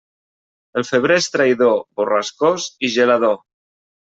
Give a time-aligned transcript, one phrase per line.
[0.79, 3.39] El febrer és traïdor, borrascós i gelador.